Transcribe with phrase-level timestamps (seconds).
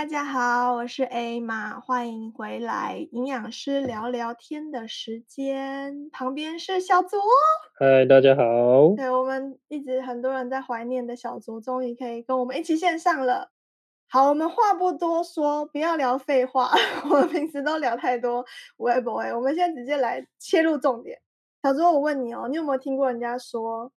[0.00, 6.08] 大家好，我是 A 玛，欢迎回来营养师聊聊天的时间。
[6.08, 7.20] 旁边是小卓，
[7.78, 8.94] 嗨，大家好。
[8.96, 13.50] 对我们一直很多人在怀念的小卓，终于可以跟我们一起线上了。
[14.08, 16.72] 好，我们话不多说，不要聊废话。
[17.04, 18.42] 我们平时都聊太多，
[18.78, 19.34] 喂不喂？
[19.34, 21.20] 我们现在直接来切入重点。
[21.62, 23.92] 小卓，我问你哦，你有没有听过人家说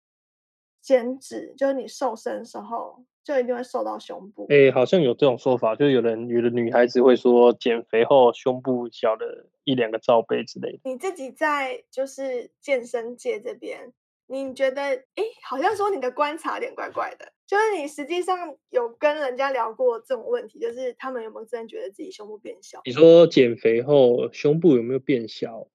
[0.82, 3.02] 减脂，就是你瘦身的时候？
[3.24, 4.46] 就一定会瘦到胸部。
[4.50, 10.80] 哎，好像有这种说法，就是有人有的女孩子会说减肥后胸部小了一两个罩杯之类的。
[10.84, 13.94] 你自己在就是健身界这边，
[14.26, 22.82] 你觉得哎，好像说你的观察点怪怪的，就是你实际上有跟人家聊过这种问题，就是他们有没有真的觉得自己胸部变小？
[22.84, 25.66] 你说减肥后胸部有没有变小？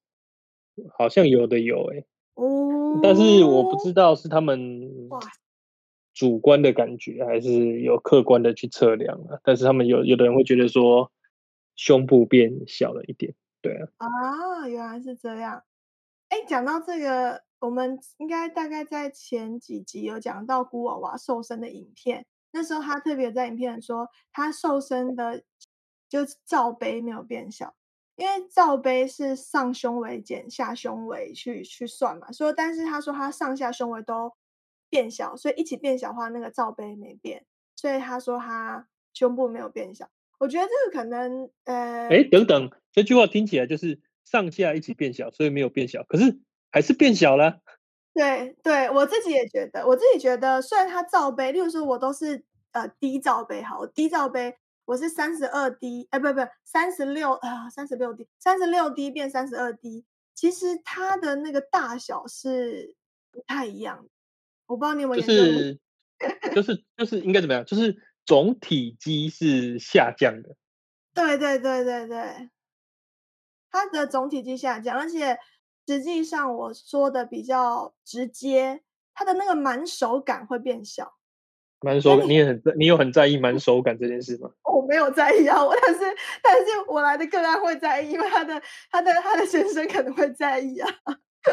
[0.97, 5.19] 好像有的有哎，哦，但是我不知道是他们哇。
[6.19, 11.09] 主观的感觉还是有客观的去测量啊，但是他们有有的人会觉得说
[11.77, 13.87] 胸部变小了一点，对啊。
[13.99, 15.63] 啊，原来是这样。
[16.27, 25.41] 哎，讲到这个，我们应该大概在前几集有讲到古娃娃瘦身的影片，那时候他特别在影片说他瘦身的
[26.09, 27.73] 就罩杯没有变小，
[28.17, 34.33] 因为罩杯是上胸围减下胸围去去算嘛，所以但是他说他上下胸围都。
[34.89, 37.45] 变小，所以一起变小的话，那个罩杯没变，
[37.75, 40.09] 所以他说他胸部没有变小。
[40.39, 46.39] 我觉得这个可能，呃，哎，等等，这句话听起来就是上下一起变小，所以没有变小，可是
[46.71, 47.59] 还是变小了。
[48.13, 62.95] 对，对我自己也觉得，我自己觉得，虽然它罩杯，例如说我都是呃低罩杯，好，低罩杯我是三十二 D，哎，不不，三十六啊，三十六 D，三十六 D 变三十二 D，其实它的那个大小是
[63.31, 64.09] 不太一样的。
[64.69, 65.79] 我不知道你有没有就是
[66.53, 67.65] 就是就是应该怎么样？
[67.65, 70.55] 就是总体积是下降的。
[71.15, 72.49] 对对对对对，
[73.71, 75.39] 它的总体积下降，而且
[75.87, 78.83] 实际上我说的比较直接，
[79.15, 81.15] 它的那个满手感会变小。
[81.81, 84.51] 满手感，你也很你有很在意满手感这件事吗？
[84.71, 86.01] 我没有在意啊，我但是
[86.43, 90.89] 但是我来的个案会在意，因为他的他的他的先生可能会在意啊。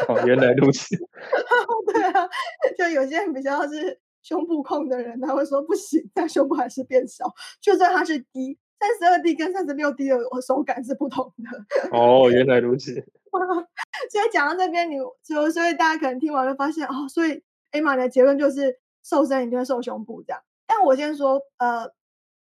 [0.07, 0.95] 哦，原来如此。
[1.93, 2.29] 对啊，
[2.77, 7.25] 就有些人比较是胸部控的人，他会说不行，但胸部还是变小，
[7.61, 11.97] 就算它是 D，三十二 D 跟三十六 D 的手感是不同的。
[11.97, 12.93] 哦，原来如此。
[14.11, 20.41] 所以讲到这边，你就所以大家可能听完就发现哦，所以 A 玛的结论就是瘦身一定会瘦胸部这样。
[20.65, 21.91] 但我先说，呃，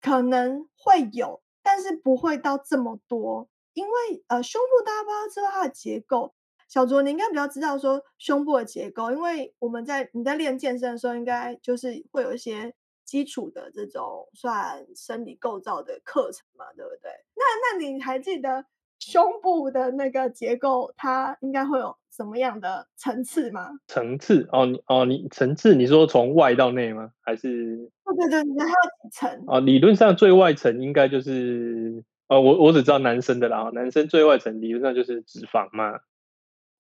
[0.01, 3.93] 可能会有，但是不会到这么多，因为
[4.27, 6.33] 呃，胸部大家不知道知道它的结构。
[6.73, 12.73] 小卓，你应该比较知道说胸部的结构，因为我们在你在练健身的时候，应该就是会有一些
[13.06, 17.12] 基础的这种算生理构造的课程嘛，对不对？
[17.35, 18.66] 那那你还记得
[18.97, 23.69] 胸部的那个结构，它应该会有什么样的层次吗？
[23.85, 27.12] 层次哦，你哦，你层次，你说从外到内吗？
[27.22, 27.91] 还是？
[28.06, 28.73] 哦，对对，你还有
[29.03, 29.44] 几层？
[29.45, 36.00] 哦，理论上最外层应该就是，哦，我我只知道男生的啦，男生最外层理论上就是脂肪嘛。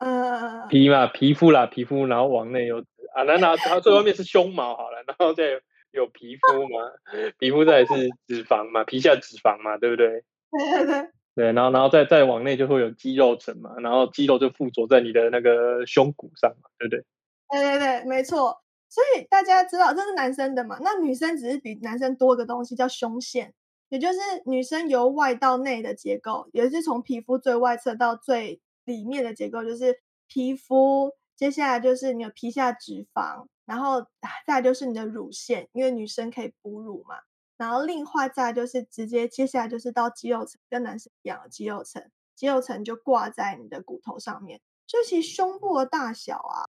[0.03, 2.79] 呃，皮嘛，皮肤啦，皮肤，然后往内有
[3.15, 6.91] 啊，那那它最外面是胸毛好了，然后再有皮肤嘛，
[7.39, 10.23] 皮肤再是脂肪嘛，皮下脂肪嘛，对不对？
[10.51, 17.05] 对 对对，对，然后然后再再往内就会有肌肉层嘛，然后肌肉就附着在你的那个胸骨上嘛，对不对？
[17.49, 18.59] 对对对，没错。
[18.89, 23.53] 所以大家知道这是男生的嘛，那女生只是比男生多个东西叫胸腺，
[23.89, 28.59] 也就是女生由外到内的结构，也是从皮肤最外侧到最。
[28.85, 34.05] 里面的结构就是皮肤，接下来就是你的皮下脂肪，然后
[34.45, 37.15] 再就是你的乳腺，因为女生可以哺乳嘛。
[37.55, 42.03] 然后另外再就是直接接下来就是到肌肉层，跟男生一样的肌肉层，
[42.35, 44.59] 肌肉层就挂在你的骨头上面。
[44.87, 46.65] 所以其实胸部的大小啊，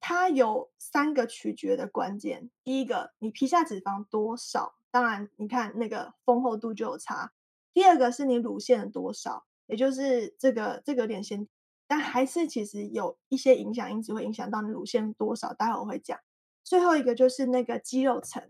[0.00, 2.50] 它有三个取决的关键。
[2.64, 7.32] 第一个，你皮下脂肪多少，当然你看那个丰厚度就有差。
[7.72, 9.44] 第二个是你乳腺的多少。
[9.72, 11.48] 也就是这个这个有点先，
[11.88, 16.18] 但还是其实有一些影响因子会影响到你乳腺多少，待会我会讲。
[16.62, 18.42] 最后一个就是那个肌肉层，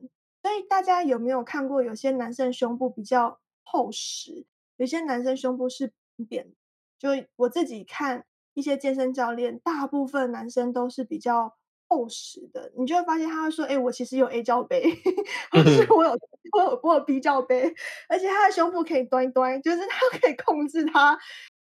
[0.43, 4.45] 所以大家有没有看过有些男生胸部比较厚实，
[4.77, 5.93] 有些男生胸部是
[6.29, 6.53] 扁？
[6.99, 11.57] 就我自己看一些健身教练，大部分男生都是比较。
[11.93, 14.91] 厚实的，你就会发现他会说：“哎，我其实有 A 罩杯，
[15.53, 16.11] 或是我有
[16.53, 17.75] 我有我有 B 罩杯，
[18.09, 21.19] 而且他的胸部可以端一端，就是他可以控制它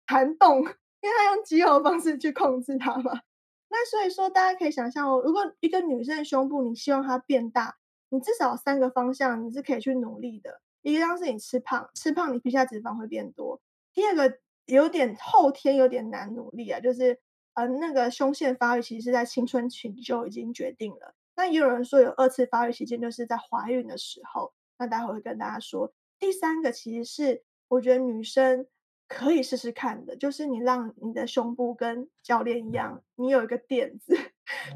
[0.06, 3.20] 弹动，因为他用肌肉方式去控制它嘛。
[3.68, 7.76] 那所以说，大家可以想象哦，如果一个女生的胸部，你希望它变大，
[8.08, 10.60] 你至少三个方向你是可以去努力的。
[10.82, 13.60] 一个当是你吃胖，吃胖你皮下脂肪会变多。
[13.92, 17.18] 第二个有点后天有点难努力啊，就是
[17.54, 21.14] 呃那个胸腺发育其实是在青春期就已经决定了。
[21.36, 24.52] 那也有人说有二次发育期间，就是在怀孕的时候。
[24.76, 25.92] 那待会会跟大家说。
[26.18, 28.66] 第三个其实是我觉得女生
[29.06, 34.16] 可以试试看的，就是你让你的胸部跟教练一样，你有一个垫子，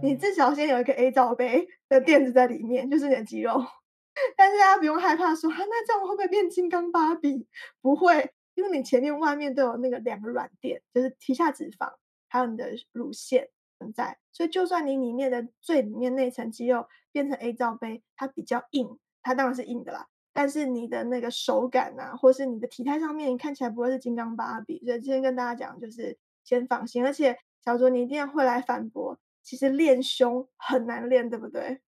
[0.03, 3.65] 你至少先有一个 A 罩杯的垫子在里面，就是你的肌肉。
[4.37, 7.47] 但是大家不用害怕说，啊，那这样会不会变金刚芭比？
[7.81, 11.93] 不会，因为你前面、外面都有那个两个软垫，就是提下脂肪，
[12.29, 13.49] 还有你的乳腺
[13.79, 14.19] 存在。
[14.33, 20.07] 所以就算你里面的最里面那层肌肉变成 A 罩杯，它比较硬，它当然是硬的啦。
[20.33, 24.79] 但是你的那个手感啊，或是你的体态上面，你看起来不会是金刚芭比。
[24.85, 27.05] 所以今天跟大家讲，就是先放心。
[27.05, 31.81] 而且小卓，你一定会来反驳，其实练胸很难练，对不对？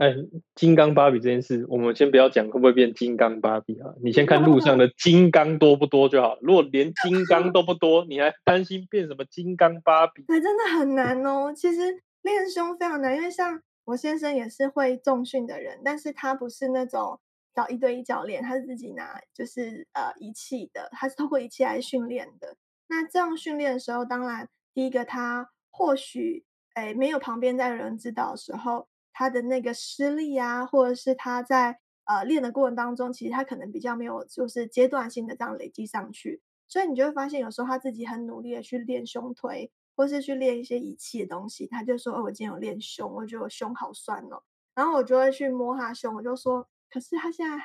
[0.00, 0.14] 哎，
[0.54, 3.92] 金刚芭比这件事，我们先不要讲会不会变金刚芭比啊。
[4.02, 6.38] 你先看路上的金刚多不多就好。
[6.40, 10.24] 如果连金刚都不多，你还担心变什么金刚芭比？
[10.28, 11.52] 那，真的很难哦。
[11.54, 17.20] 其实练胸非常难，因为像我先生也是会重训的人，但是他不是那种。
[17.52, 22.54] 找一对一教练，他是自己拿就是呃仪器的，他是透过仪器来训练的。
[22.86, 26.44] 那这样训练的时候，当然第一个他或许
[26.74, 28.86] 哎没有旁边在人指导的时候，
[29.20, 44.42] 他的那个施力啊，或者是他在呃练的过程当中，其实他可能比较没有就是阶段性的这样累积上去，所以你就会发现有时候他自己很努力的去练胸推，或是去练一些仪器的东西，他就说哦我今天有练胸，我觉得我胸好酸哦，
[44.74, 46.66] 然后我就会去摸他胸，我就说。
[46.92, 47.56] 可是他现在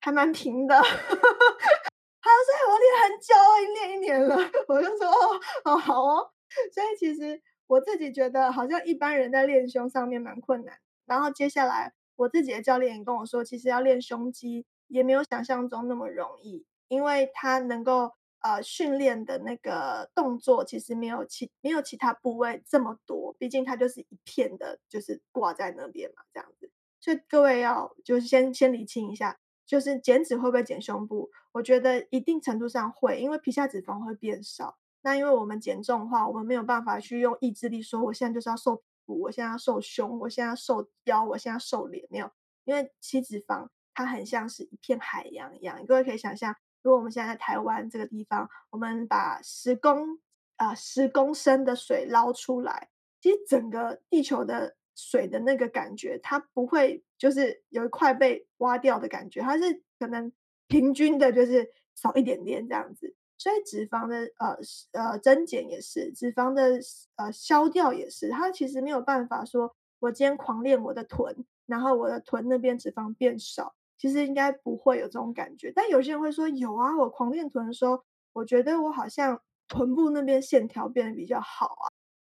[0.00, 4.36] 还蛮平的，他说我练很久了，已经练一年了。
[4.68, 6.30] 我就说哦哦好哦，
[6.72, 10.78] 所以其实我自己觉得好像一般人在练胸上面蛮困难。
[11.04, 26.70] 然后接下来我自己的教练也跟我说，其实要练胸肌也没有想象中那么容易，因为他能够呃训练的那个动作其实没有其没有其他部位这么多，毕竟它就是一片的，就是挂在那边嘛，这样子。
[27.00, 31.30] 所以各位要就是先先理清一下，就是减脂会不会减胸部？
[31.52, 34.76] 我觉得一定程度上会，因为皮下脂肪会变少。
[35.06, 42.28] 那因为我们减重的话，我们没有办法去用意志力说，我现在就是要瘦屁股，我现在要瘦胸，我现在要瘦腰，我现在要瘦脸，没有。
[42.64, 50.18] 因为七脂肪它很像是一片海洋一样，各位可以想象，如果我们现在在台湾这个地方，我们把十公
[50.56, 52.88] 啊十公升的水捞出来，
[53.20, 54.74] 其实整个地球的。
[54.98, 60.32] 水的那个感觉，它不会就是有一块被挖掉的感觉，它是可能
[60.68, 63.14] 平均的，就是少一点点这样子。
[63.38, 64.56] 所以脂肪的呃
[64.92, 66.80] 呃增减也是，脂肪的
[67.16, 75.72] 呃消掉也是，它其实没有办法说，我今天狂练我的臀，然后我的臀那边脂肪变少，其实应该不会有这种感觉。
[75.74, 78.02] 但有些人会说有啊，我狂练臀的时候，
[78.32, 81.86] 我觉得我好像臀部那边线条变得比较好啊。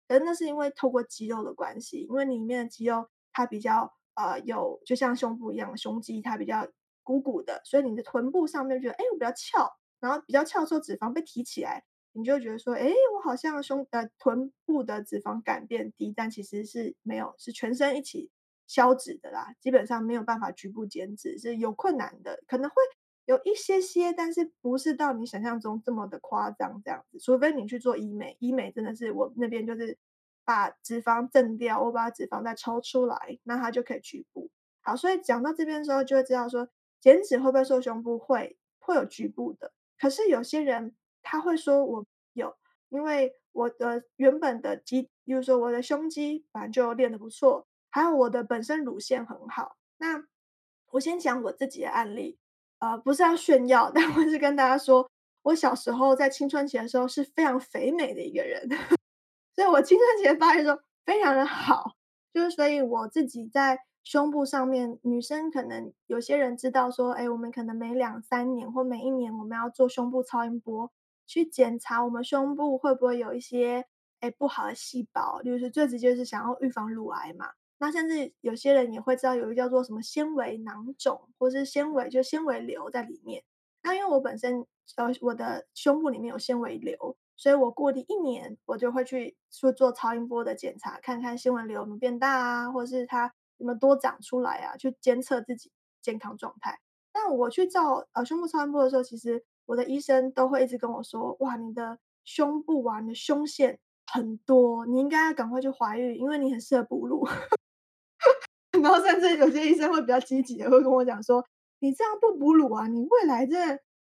[0.10, 6.68] 而那是因为透过肌肉的关系，因为里面的肌肉它比较呃有，就像胸部一样，胸肌它比较
[7.04, 18.32] 鼓鼓的，所以你的臀部上面觉得哎我比较翘，然后比较翘的时候脂肪被提起来，你就觉得说哎我好像胸呃臀部的脂肪感变低，但其实是没有，是全身一起
[18.68, 22.75] 消脂的啦，基本上没有办法局部减脂，是有困难的，可能会。
[23.25, 27.20] 有一些些，但是不是到你想象中这么的夸张这样子。
[27.20, 29.98] 除非你去做医美，医美真的是我那边就是
[30.46, 34.50] 把脂肪震掉，我把脂肪再抽出来，那它就可以局部。
[34.80, 36.70] 好，所以讲到这边的时候，就会知道说
[37.01, 38.18] 减脂会不会瘦胸部？
[38.18, 39.74] 会，会有局部的。
[40.00, 42.56] 可是有些人他会说我有，
[42.89, 49.77] 因为我的原本的肌，比如说我的胸肌反正就练得不错，还有我的本身乳腺很好。
[49.98, 50.24] 那
[50.92, 52.38] 我先讲我自己的案例。
[52.80, 55.10] 呃，不是要炫耀， 但我是跟大家说，
[55.42, 58.70] 我小时候在青春期的时候是非常肥美的一个人，
[59.56, 61.96] 所以我青春期的发育时候非常的好，
[62.32, 70.90] 就是所以我自己在胸部上面，女生可能有些人知道说，哎，我们可能每两三年或每一年我们要做胸部超音波，
[71.26, 73.86] 去检查我们胸部会不会有一些
[74.22, 77.50] 哎不好的细胞，就是最直接是想要预防乳癌嘛。
[77.80, 83.44] 那甚至有些人也会知道有一个叫做什么纤维囊肿，或是纤维就纤维瘤在里面。
[83.84, 95.72] 那因为我本身呃我的胸部里面有纤维瘤，所以我固定一年我就会去去做超音波的检查，看看纤维瘤有没有变大啊，或者是它有没有多长出来啊，去监测自己
[96.02, 96.80] 健康状态。
[97.14, 107.28] 那我去照呃胸部超音波的时候，其实我的医生都会一直跟我说，哇，你的胸部啊，你的胸腺很多，你应该要赶快去怀孕，因为你很适合哺乳。
[108.82, 111.44] 然后甚至有些医生会比较积极的，会跟我讲说
[111.80, 113.56] ：“你这样不哺乳啊，你未来这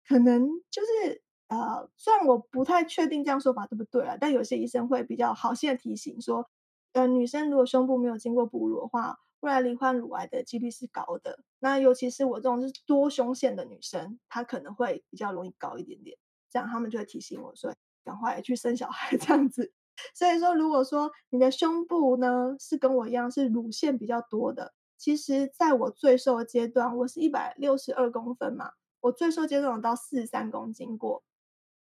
[0.05, 6.49] 可能就是呃，虽然我不太确定这样说法对不对啊，但有些医生会比较好心的提醒说，
[6.91, 11.39] 呃，女生如果胸部没有经过哺乳的话，未来罹患乳癌的几率是高的。
[11.59, 16.17] 那尤其是我这种是多胸腺的女生，她可能会比较容易高一点点。
[16.49, 19.73] 这样他们就会提醒我说，赶快去生小孩这样子。
[20.13, 31.23] 所以说，如果说你的胸部呢是跟我一样是乳腺比较多的，其实在我最瘦的阶段，我是一百六十二公分嘛，我最瘦阶段有到四十三公斤过，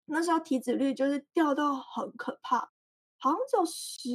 [0.06, 2.70] 那时候体脂率就是掉到很可怕，
[3.16, 4.10] 好像就十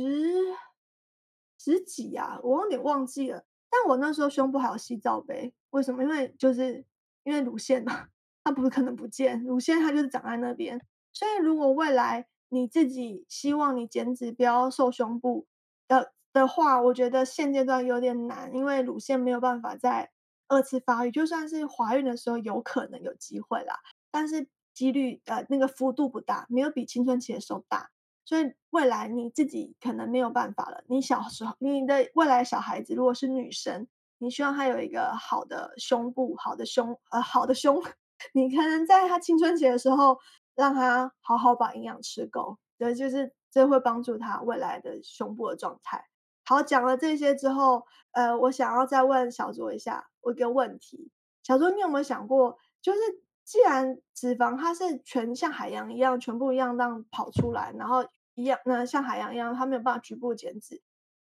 [1.66, 3.44] 十几呀，我有点忘记了。
[3.70, 6.04] 但我那时候胸部还有细罩杯，为什么？
[6.04, 6.86] 因为就是
[7.24, 8.08] 因为乳腺嘛，
[8.44, 10.80] 它不是可能不见，乳腺它就是长在那边，
[11.12, 12.28] 所以如果未来。
[12.50, 15.48] 你自己希望你减脂不要瘦胸部
[15.88, 20.12] 的的话，我觉得现阶段有点难，因为乳腺没有办法再
[20.48, 21.12] 二次发育。
[21.12, 23.80] 就算是怀孕的时候有可能有机会啦，
[24.12, 27.90] 但是几率呃那个幅度不大，没有比青春期的时候大。
[28.26, 30.84] 所以未来你自己可能没有办法了。
[30.88, 37.82] 你小时候你的未来小孩子如果是女生，你希望她有一个好的胸部、好的胸呃好的胸，
[38.34, 40.18] 你可能在她青春期的时候。
[40.58, 46.06] 让她好好把营养吃够，对，就是这会帮助她未来的胸部的状态。
[46.46, 51.12] 好，讲了这些之后，呃，我想要再问小卓一下我一个问题：
[51.44, 53.00] 小卓，你有没有想过，就是
[53.44, 58.06] 既然脂肪它是全像海洋一样，全部一样这样跑出来，然后
[58.36, 60.82] 一样，那像海洋一样，它没有办法局部减脂，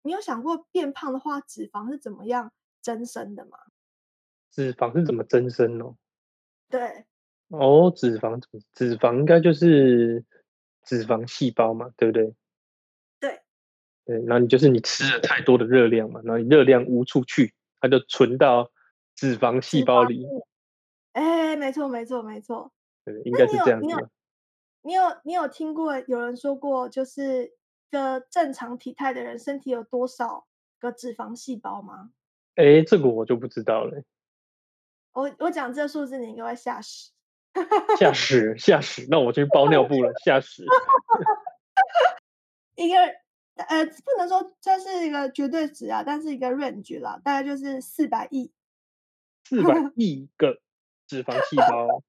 [0.01, 3.57] 你有想过变胖的话，脂肪是怎么样增生的吗？
[4.51, 5.95] 脂肪是怎么增生哦？
[6.69, 7.05] 对。
[7.49, 8.41] 哦，脂肪
[8.73, 10.25] 脂肪应该就是
[10.83, 12.33] 脂肪细胞嘛，对不对？
[13.19, 13.41] 对，
[14.03, 18.71] 对，然后你就是你吃了太多的热量嘛，然后你热量无处去，它就存到
[19.13, 20.25] 脂肪细胞里。
[21.11, 22.71] 哎，没错，没错，没错。
[23.03, 24.09] 对，应该是这样子。
[24.85, 27.55] 你有你有听过有人说过，就是
[27.89, 30.45] 个正常体态的人身体有多少
[30.79, 32.11] 个脂肪细胞吗？
[32.53, 34.03] 哎，这个我就不知道了。
[35.13, 37.11] 我我讲这数字，你应该会吓死。
[37.97, 39.07] 吓死吓死！
[39.09, 40.63] 那我去包尿布了，吓死！
[42.75, 42.95] 一个
[43.55, 48.51] 呃，不能说这是一个绝对值啊，但是一个 range 啦，大概就是四百亿，
[49.45, 50.61] 四百亿个
[51.07, 52.03] 脂肪细胞。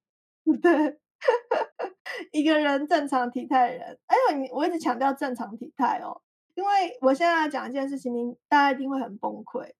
[0.60, 0.98] 对，
[2.32, 6.20] 一个人正常体态的人，哎呦，你我一直强调正常体态哦，
[6.54, 9.72] 因为我现在要讲一件事情，您大家一定会很崩溃。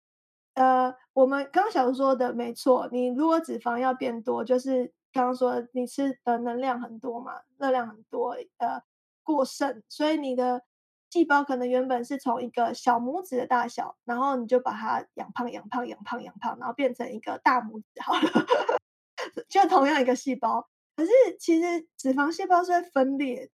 [0.54, 4.92] 呃，我们刚小说的没错，你如果脂肪要变多，就是。
[5.12, 8.82] 刚刚说你吃的能量很多嘛，热量很多，呃，
[9.22, 10.62] 过剩，所以你的
[11.08, 18.20] 细胞可能原本是从一个小拇指的大小，然后你就把它养胖、养胖、养胖、养胖，然后变成一个大拇指好了，
[19.48, 20.68] 就同样一个细胞。
[20.96, 23.50] 可是其实脂肪细胞是会分裂，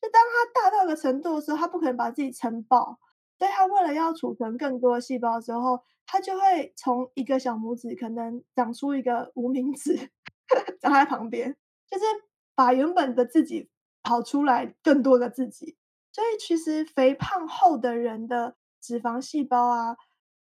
[0.00, 2.98] 就当它大到一个程度的时候，它不可能把自己撑爆，
[3.38, 10.10] 所以它为了要储存更多的细胞之后，它就会从一个小拇指可能长出一个无名指。
[10.80, 11.56] 长在旁边，
[11.88, 12.04] 就是
[12.56, 13.70] 把原本的自己
[14.02, 15.76] 跑出来更多的自己。
[16.12, 19.96] 所以其实肥胖后的人的脂肪细胞啊，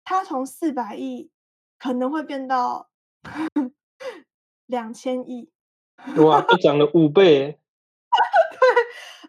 [0.05, 1.31] 它从四百亿
[1.79, 2.89] 可能会变到
[4.65, 5.51] 两千亿。
[6.25, 7.59] 哇，都涨了五倍！
[8.53, 8.69] 对，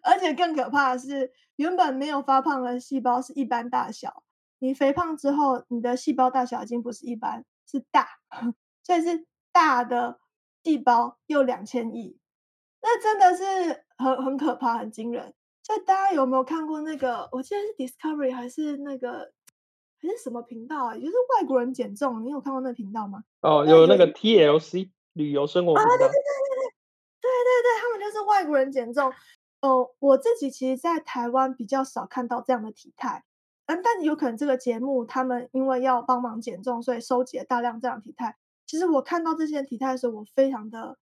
[0.03, 4.23] 而且更可怕的是，原本没有发胖的细胞是一般大小，
[4.59, 8.07] 你肥胖之后，你的细胞大小已经不是一般，是大，
[8.83, 10.19] 所以是大的。
[10.61, 12.19] 细胞又两千亿，
[12.81, 15.33] 那真的是很很可怕、很惊人。
[15.63, 17.27] 所以大家有没有看过那个？
[17.31, 19.31] 我记得是 Discovery 还是那个
[20.01, 20.93] 还是什么频道啊？
[20.95, 23.23] 就是外国人减重，你有看过那个频道吗？
[23.41, 25.89] 哦，有那个 TLC 旅游生活频道。
[25.89, 26.48] 对对对对
[27.49, 29.11] 对对，他们就是外国人减重。
[29.61, 33.25] 哦，我自己其实，在台湾比较少看到这样的体态。
[33.65, 38.37] 嗯，但有可能这个节目他们因为要帮忙减重，所以收集了大量这样体态。
[38.65, 40.97] 其实我看到这些体态的时候，我非常的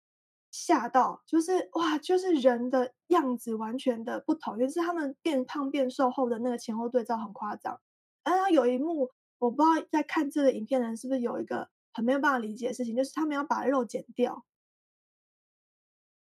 [0.51, 7.79] 吓到，就是哇，就是人的样子完全的不同，就是他们变胖变瘦后的那个前后对照很夸张。
[8.23, 14.45] 然后有一幕，我不知道在看这个影片的人是不是有一个很没有办法理解的事情，就是他们要把肉减掉。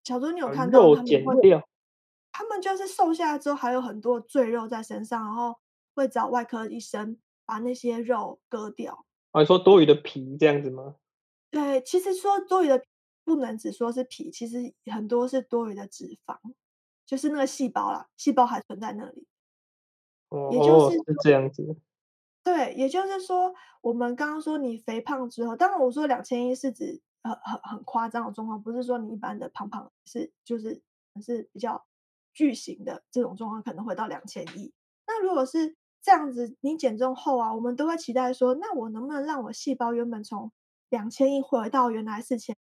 [0.04, 1.66] 小猪，你有看到肉剪掉？
[2.32, 5.56] 他们就是瘦下来之后还有很多赘肉在身上，然后
[5.94, 9.04] 会找外科医生把那些肉割掉。
[9.32, 10.96] 啊，说多余的皮这样子吗？
[11.50, 12.82] 对，其实说多余的
[13.24, 16.38] 不能只说是皮，其实很多是多余的脂肪，
[17.04, 19.26] 就是那个细胞啦，细胞还存在那里。
[20.30, 21.76] 哦，也就是这样子。
[22.42, 30.82] 对，也就是说，我们刚刚说你肥胖之后，当然我说两千一是指很很很夸张的状况，不是说你一般的胖胖是就是
[31.20, 31.84] 是比较
[32.32, 34.72] 巨型的这种状况，可能会到两千亿。
[35.06, 40.50] 那如果是这样子，你减重后啊，我们都会期待说，那我能不能让我细胞原本从
[40.88, 42.56] 两千亿回到原来四千，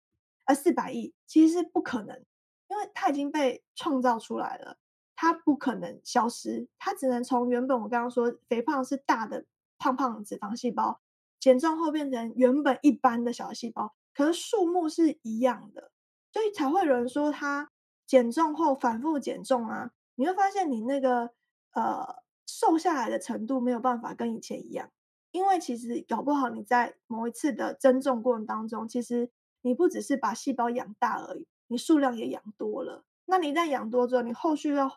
[0.45, 1.13] 呃四百亿？
[1.27, 2.25] 其实是不可能，
[2.69, 4.79] 因为它已经被创造出来了，
[5.15, 9.45] 它不可能消失，它只能从原本我刚刚说肥胖是大的
[9.77, 11.01] 胖胖脂肪细胞，
[11.39, 15.91] 减重后变成原本一般的小细胞，可是数目是一样的，
[16.33, 17.71] 所以才会有人说他
[18.07, 21.33] 减重后反复减重啊，你会发现你那个
[21.73, 22.25] 呃。
[22.49, 24.89] 瘦下来的程度没有办法跟以前一样，
[25.33, 29.29] 因为其实搞不好你在某一次的增重过程当中，其实
[29.63, 33.05] 你不只是把细胞养大而已，你数量也养多了。
[33.25, 34.89] 那你在养多之后，你后续要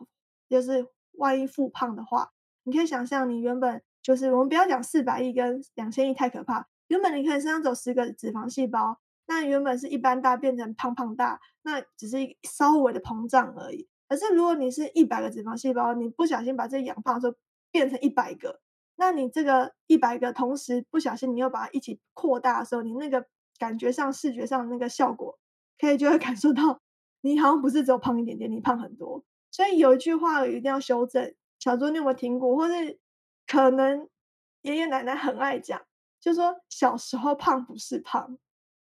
[0.47, 2.31] 就是万一复胖的话，
[2.63, 13.87] 你可以想象你原本就是我们不要讲四百亿跟两千亿太可怕，原本你可以身上走十个脂肪细胞，那原本是一般大变成胖胖大，那只是稍微的膨胀而已。
[14.07, 17.37] 可是如果你是一百个脂肪细胞，你不小心把这养胖的时候
[17.69, 18.59] 变成一百个，
[18.95, 23.23] 那你这个一百个同时不小心你又把它一起扩大的时候，你那个
[23.59, 25.37] 感觉上、视觉上那个效果，
[25.77, 26.81] 可以就会 感受到
[27.21, 29.23] 你好像不是只有胖一点点，你胖很多。
[29.51, 32.55] 所以有一句话一定要修正，小周你有没有听过？
[32.55, 32.97] 或是
[33.45, 34.09] 可能
[34.63, 35.79] 爷爷奶奶很爱讲，
[36.19, 38.39] 就说小时候胖不是胖。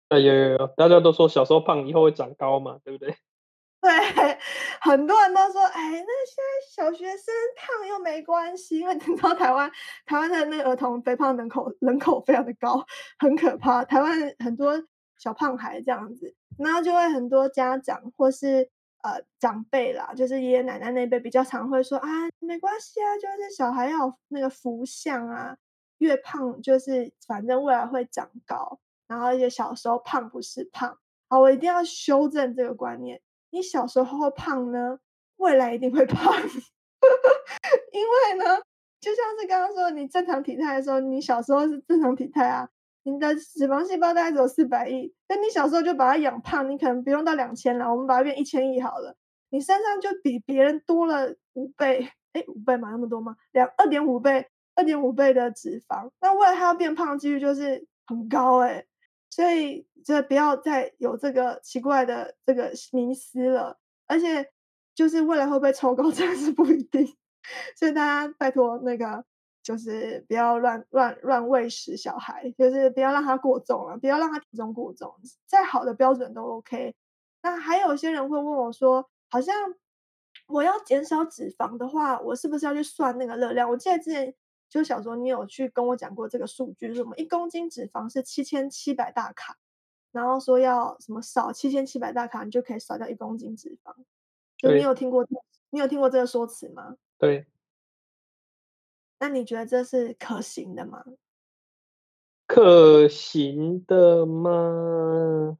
[0.09, 3.15] 哎有有有，大家都说小时候胖以后会长高嘛，对不对？
[3.81, 3.89] 对，
[4.81, 9.71] 很多人都说，哎，那现在小学生胖又没关系，因为你知道台湾
[10.05, 12.85] 台湾的那个儿童肥胖人口人口非常的高，
[13.19, 13.85] 很可怕。
[13.85, 14.73] 台湾很多
[15.17, 18.69] 小胖孩这样子，然后就会很多家长或是
[19.03, 22.07] 呃长辈啦，就是爷爷奶奶那辈比较常会说啊，
[22.39, 25.55] 没关系啊，就是小孩要那个福相啊，
[25.99, 28.77] 越胖就是反正未来会长高，
[29.09, 33.19] 然后而且小时候胖不是胖，好，我一定要修正这个观念。
[33.49, 34.99] 你小时候胖呢，
[35.37, 36.31] 未来一定会胖，
[37.91, 38.61] 因为呢，
[39.01, 42.69] 就像是刚刚说，你正常体态的时候，你小时候是正常体态啊，
[43.01, 49.15] 你的脂肪细胞大概只有四百亿，那你小时候就把它养胖，你可能不用到两千了，我们把它变一千亿好了，
[49.49, 53.35] 你身上就比别人多了五倍，哎，五倍嘛，那么多吗？
[53.53, 58.85] 两二点五倍，二点五倍的脂肪，那未来它要变胖的几率就是很高哎。
[59.29, 63.77] 所以，这不要再有这个奇怪的这个迷思了。
[64.07, 64.51] 而且，
[64.95, 67.15] 就是未来会不会抽高， 真的是不一定。
[67.75, 69.23] 所以大家拜托那个，
[69.61, 75.13] 就是不要乱乱乱喂食小孩，就是不要让他过重了，不要让他体重过重。
[75.45, 76.95] 再好的标准都 OK。
[77.43, 79.55] 那还有些人会问我说，好像
[80.47, 83.69] 我要减少脂肪的话，我是不是要去算那个热量？
[83.69, 84.33] 我记得之前。
[84.69, 89.58] 就小时候，你有去跟我讲过这个数据，什么一公斤脂肪是七千七百大卡，
[90.12, 93.95] 然后说要什么少七千七百大卡，你就可以少掉一公斤脂肪。
[94.58, 95.27] 就你有听过，
[95.71, 96.97] 你有听过这个说辞吗？
[97.17, 97.47] 对。
[99.19, 101.03] 那你觉得这是可行的吗？
[102.45, 105.58] 可行的吗？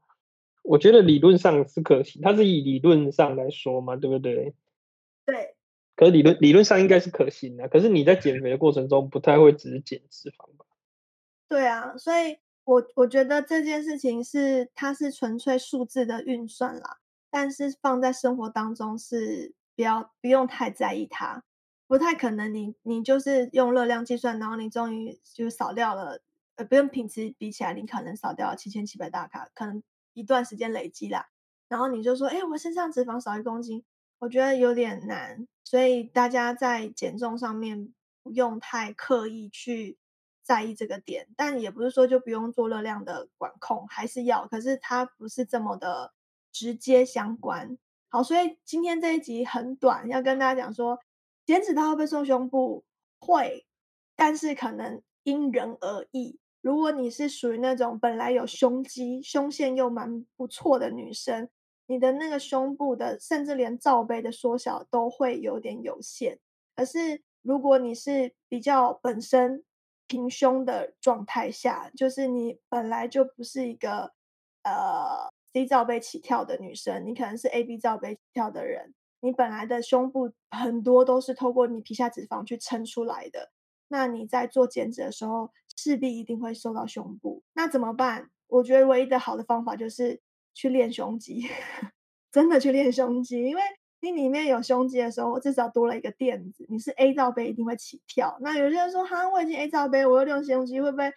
[0.63, 4.54] 我觉得理论上是可行，它是以理论上来说嘛，对不对？
[5.26, 5.56] 对。
[5.99, 10.65] 可是理论理论上应该是可行的，可是你在减肥的过程中不太会只是减脂肪吧？
[11.49, 21.43] 对啊，所以我我觉得这件事情是它是纯粹数字的运算啦，但是放在生活当中是不要不用太在意它，
[21.85, 26.21] 不太可能你你就是用热量计算，然后你终于就少掉了，
[26.55, 29.83] 呃，不用平时比起来，你可能少掉了七千七百大卡，可能
[30.13, 31.27] 一段时间累积啦，
[31.67, 33.83] 然后你就说，哎，我身上脂肪少一公斤。
[34.19, 39.97] 我觉得有点难，所以大家在减重上面不用太刻意去
[40.43, 46.13] 在意这个点，但也不是说就不用做热量的管控，还是要，可是它不是这么的
[46.51, 47.77] 直接相关。
[48.10, 50.99] 好，所以今天这一集很短，要跟大家讲说，
[51.45, 52.84] 减脂它会不会瘦胸部？
[53.19, 53.65] 会，
[54.17, 56.39] 但是可能因人而异。
[56.60, 61.49] 如果你是属于那种本来有胸肌、胸线又蛮不错的女生。
[61.89, 66.38] 你的那个胸部的，甚至连罩杯的缩小都会有点有限。
[66.75, 69.63] 可是如果你是比较本身
[70.06, 74.13] 平胸的状态下，就是你本来就不是一个
[74.62, 83.49] 呃 C 罩杯起跳的女生，你可能是 A B 罩杯起跳的人，你本来的胸部很多都是透过你皮下脂肪去撑出来的。
[83.88, 87.41] 那你在做减脂的时候，势必一定会瘦到胸部。
[87.54, 88.30] 那怎么办？
[88.45, 90.21] 我觉得唯一的好的方法就是。
[90.60, 91.48] 去练胸肌，
[92.34, 93.62] 真的去练胸肌，因为
[94.02, 96.65] 你里面有胸肌的时候，至少多了一个垫子。
[96.67, 98.38] 你是 A 罩杯，一定会起跳。
[98.41, 101.13] 那有些人说，哈，我已经 A 罩杯，我又练胸肌，会不会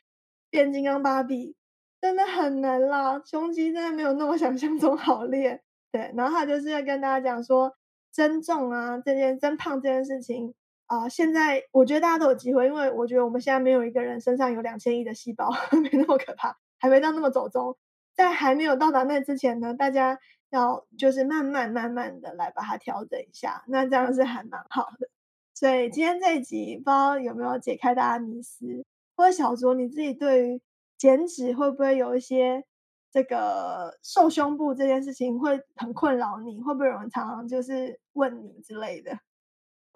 [0.48, 1.56] 变金刚芭比？
[2.00, 5.60] 真的很难啦，胸肌真的没有那么想象中好练。
[5.90, 7.74] 对，然后他就是要跟大家讲说，
[8.12, 10.54] 增重啊，这件增胖这件事情
[10.86, 15.50] 啊，现在我觉得大家都有机会，因为我觉得我们现在没有一个人身上有两千亿的细胞，
[15.82, 17.76] 没那么可怕，还没到那么走中。
[18.14, 20.18] 在还没有到达那之前呢，大家
[20.50, 25.08] 要就是慢慢慢慢的来把它调整一下，那这样是还蛮好的。
[25.54, 28.84] 所以今天这一集，不知道有没有解开大家迷思，
[29.16, 30.60] 或者小卓你自己对于。
[30.98, 32.62] 减脂会不会有一些
[33.10, 36.62] 这个瘦胸部这件事情会很困扰你？
[36.62, 39.18] 会不会有人常常就是问你之类的？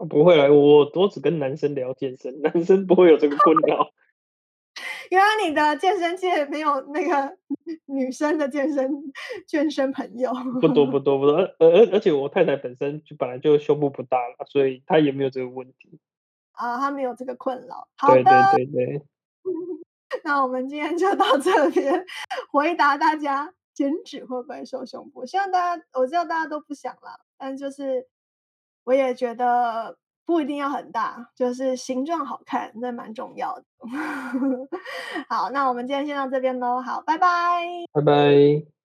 [0.09, 3.89] 不会啊，我我只跟男生聊健身， 男生不会有这个困扰。
[5.11, 7.37] 原来你的健身界没有那个
[7.87, 8.91] 女生的健身
[9.47, 10.33] 健身朋友？
[10.61, 15.99] 不多不 多不多，而而而且我太太本身就本来就胸部不大了，所以她也没有这个问题。
[16.53, 17.89] 啊，她没有这个困扰。
[17.97, 18.23] 好的，
[18.55, 19.03] 对对对。
[20.25, 22.05] 那我们今天就到这边，
[22.51, 25.27] 回答大家减脂会不会瘦胸部？
[25.27, 28.07] 希望大家，我知道大家都不想了，但就是
[28.85, 33.65] 我也觉得不一定要很大，就是形状好看，那蛮重要的。
[35.31, 37.63] 好，那我们今天先到这边喽，好，拜拜，
[37.93, 38.76] 拜拜。